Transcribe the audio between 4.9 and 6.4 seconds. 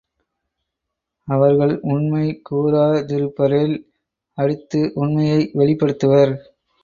உண்மையை வெளிப்படுத்துவர்.